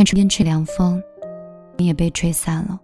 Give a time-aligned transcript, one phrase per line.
[0.00, 1.02] 像春天吹凉风，
[1.76, 2.80] 也被吹散了。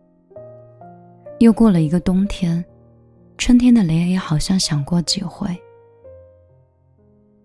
[1.39, 2.63] 又过了一个冬天，
[3.39, 5.49] 春天的雷也好像响过几回。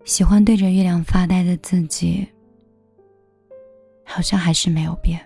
[0.04, 2.28] 喜欢对着月亮发呆的自己，
[4.04, 5.18] 好像还是没有变。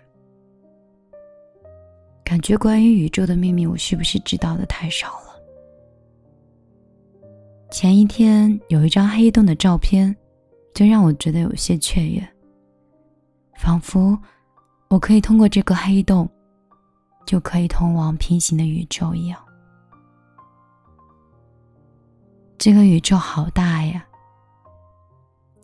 [2.22, 5.42] 感觉关于宇宙的秘密，我是不是知道的太少了？
[7.72, 10.14] 前一天有一张黑洞的照片，
[10.72, 12.24] 就让我觉得有些雀跃，
[13.56, 14.16] 仿佛
[14.88, 16.28] 我可以通过这个黑洞，
[17.27, 19.38] 就可以通往平行的宇宙一样。
[22.56, 24.06] 这个宇宙好大呀！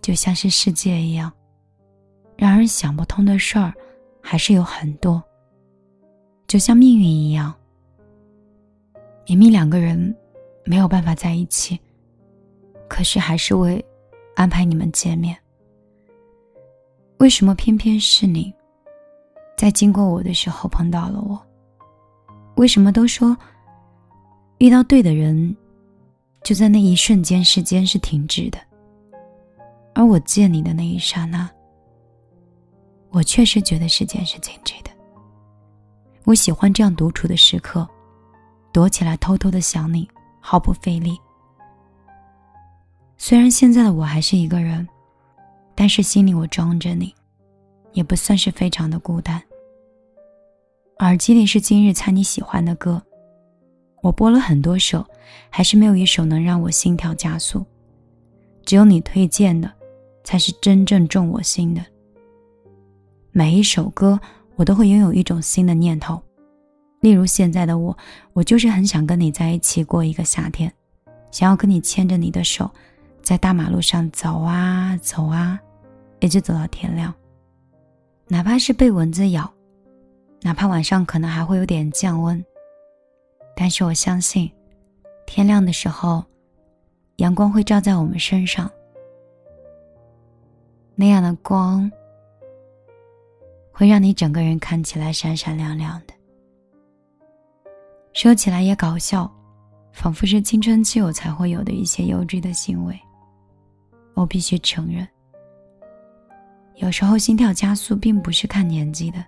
[0.00, 1.32] 就像是世界一样，
[2.36, 3.72] 让人想不通的事儿
[4.20, 5.22] 还是有很多。
[6.48, 7.54] 就像命运一样，
[9.26, 10.14] 明明两个人
[10.64, 11.80] 没有办法在一起，
[12.88, 13.82] 可是还是会
[14.34, 15.36] 安排你们见面。
[17.18, 18.52] 为什么偏偏是你，
[19.62, 21.40] 在经过我的时候碰到了我？
[22.56, 23.36] 为什么都说
[24.58, 25.56] 遇到对的人，
[26.42, 28.58] 就在那一瞬间，时间是停止的？
[29.94, 31.48] 而我见你的那一刹那，
[33.10, 34.90] 我确实觉得时间是静止的。
[36.24, 37.88] 我喜欢这样独处的时刻，
[38.72, 40.10] 躲起来偷偷的想你，
[40.40, 41.16] 毫不费力。
[43.16, 44.88] 虽然现在的我还是一个人，
[45.76, 47.14] 但是心里我装着你，
[47.92, 49.40] 也不算是非常的孤单。
[51.02, 53.02] 耳机里是今日猜你喜欢的歌，
[54.02, 55.04] 我播了很多首，
[55.50, 57.66] 还是没有一首能让我心跳加速，
[58.64, 59.70] 只有你推荐的。
[60.22, 61.84] 才是真正中我心的。
[63.32, 64.20] 每一首歌，
[64.54, 66.22] 我都会拥有一种新的念头。
[67.00, 67.98] 例如现在的我，
[68.32, 70.72] 我就是很想跟你在一起过一个夏天，
[71.32, 72.70] 想要跟你牵着你的手，
[73.20, 75.58] 在大马路上走啊走啊，
[76.20, 77.12] 一直走到天亮。
[78.28, 79.52] 哪怕是被蚊子咬，
[80.42, 82.44] 哪怕晚上可能还会有点降温，
[83.54, 84.50] 但是我相信，
[85.24, 86.24] 天亮的时候，
[87.16, 88.70] 阳光会照在我们身上。
[90.96, 91.90] 那样的光，
[93.72, 96.14] 会让你整个人看起来闪闪亮亮的。
[98.12, 99.32] 说起来也搞笑，
[99.92, 102.98] 仿佛是青春期我才会有的一些幼稚的行为。
[104.14, 105.06] 我必须承认，
[106.74, 109.24] 有时候心跳加速并不是看年纪的，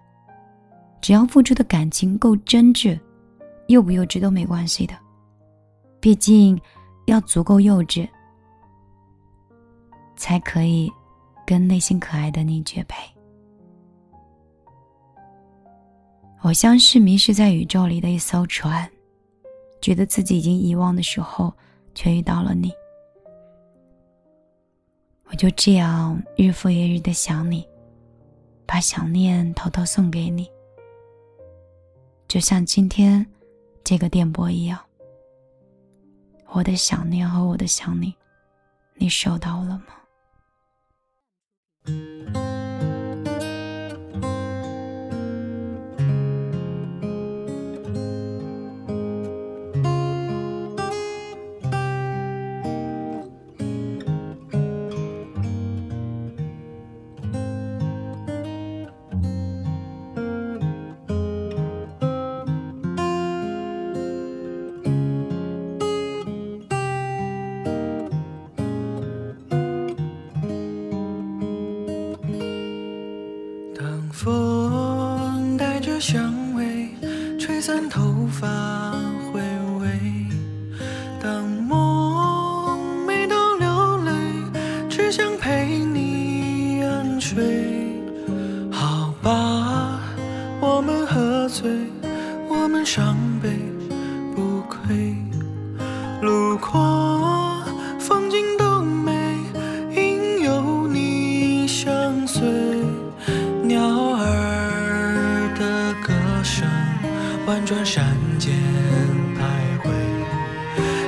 [1.04, 2.98] 只要付出的感情够真挚，
[3.66, 4.94] 幼不幼稚都没关系的。
[6.00, 6.58] 毕竟，
[7.04, 8.08] 要足够幼稚，
[10.16, 10.90] 才可以。
[11.46, 13.04] 跟内心可爱的你绝配。
[16.40, 18.90] 我像是迷失在宇宙里的一艘船，
[19.82, 21.52] 觉得自己已经遗忘的时候，
[21.94, 22.72] 却遇到了你。
[25.24, 27.62] 我就这样日复一日的想你，
[28.64, 30.48] 把想念偷偷送给你，
[32.34, 33.24] 就像今天
[33.84, 34.76] 这个电波一样。
[36.48, 38.12] 我的想念和我的想你，
[38.96, 39.80] 你收到了
[41.86, 42.43] 吗？
[77.74, 78.46] 染头发
[79.32, 79.40] 回
[79.80, 79.88] 味，
[81.20, 84.12] 当梦没到流泪，
[84.88, 88.00] 只想陪你安睡。
[88.70, 90.00] 好吧，
[90.60, 91.68] 我们喝醉，
[92.48, 93.73] 我们伤悲。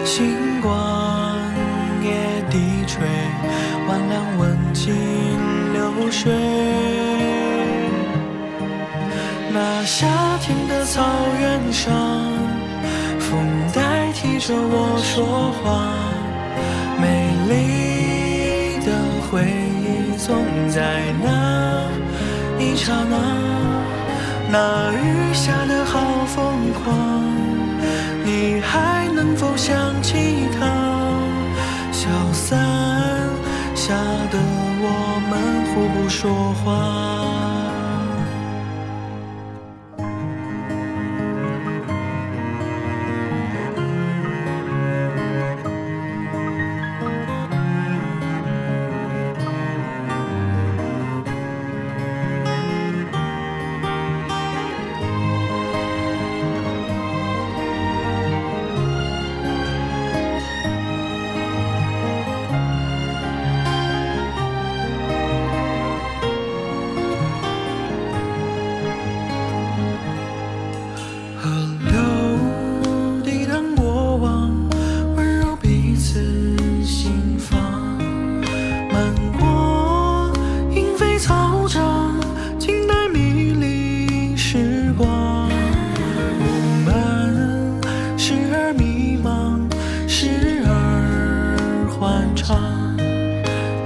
[0.06, 1.36] 星光
[2.00, 3.02] 也低垂，
[3.88, 4.94] 万两温情
[5.72, 6.32] 流水。
[9.52, 10.06] 那夏
[10.40, 11.02] 天的草
[11.40, 11.92] 原上，
[13.18, 13.44] 风
[13.74, 15.90] 代替着我说话。
[17.02, 18.92] 美丽的
[19.28, 19.42] 回
[19.82, 20.36] 忆总
[20.68, 21.82] 在那
[22.62, 23.16] 一刹那。
[24.48, 26.94] 那雨下的好疯狂，
[28.24, 28.95] 你还
[36.06, 37.15] 不说话。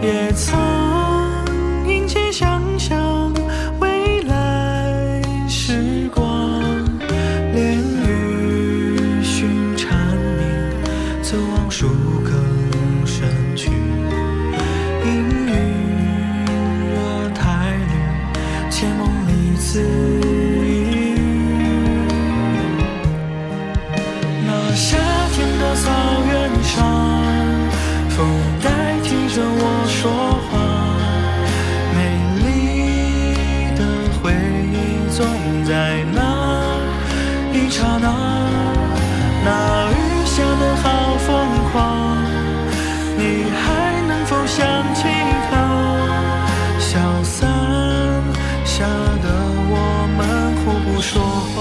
[0.02, 0.59] 也曾
[28.62, 28.68] 代
[29.02, 30.00] 替着我说
[30.48, 30.50] 话。
[31.94, 31.98] 美
[32.40, 32.44] 丽
[33.76, 33.80] 的
[34.20, 34.32] 回
[34.72, 34.74] 忆
[35.14, 35.18] 总
[35.64, 35.70] 在
[36.12, 36.18] 那
[37.52, 38.06] 一刹那。
[39.42, 39.48] 那
[39.90, 39.94] 雨
[40.26, 40.84] 下的好
[41.26, 41.28] 疯
[41.72, 41.74] 狂，
[43.16, 43.20] 你
[43.50, 43.64] 还
[44.06, 44.58] 能否想
[44.94, 45.00] 起
[45.50, 45.52] 他？
[46.78, 47.48] 消散
[48.64, 48.84] 下
[49.22, 49.26] 的
[49.72, 49.74] 我
[50.16, 50.18] 们
[50.58, 51.56] 互不说话。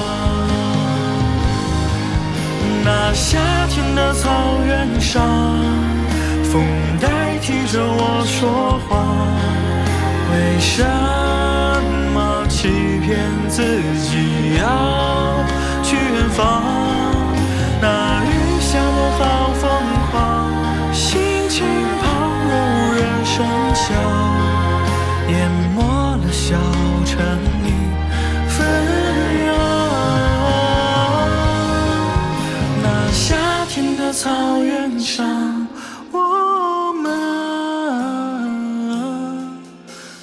[2.83, 3.37] 那夏
[3.69, 4.29] 天的草
[4.65, 5.21] 原上，
[7.71, 8.89] 着我说话。
[10.31, 10.83] 为什
[12.13, 13.07] 么欺骗
[13.47, 13.61] 自
[14.01, 14.63] 己要
[15.83, 16.63] 去远方？
[17.79, 19.21] 那雨下的好
[19.53, 19.69] 疯
[20.11, 20.13] 狂，
[20.91, 21.63] 心情
[22.01, 22.05] 旁
[22.49, 23.45] 若无人声
[23.75, 23.85] 响，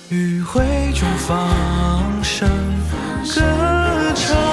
[0.09, 2.49] 余晖中放声
[3.25, 3.43] 歌
[4.15, 4.46] 唱。